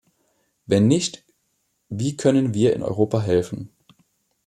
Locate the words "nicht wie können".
0.87-2.55